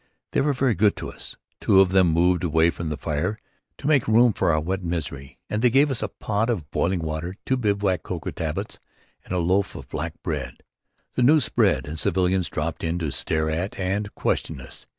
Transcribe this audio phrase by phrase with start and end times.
[0.31, 1.35] They were very good to us.
[1.59, 3.37] Two of them moved away from the fire
[3.77, 7.01] to make room for our wet misery and they gave us a pot of boiling
[7.01, 8.79] water, two bivouac cocoa tablets
[9.23, 10.63] and a loaf of black bread.
[11.13, 14.87] The news spread, and civilians dropped in to stare at and question us.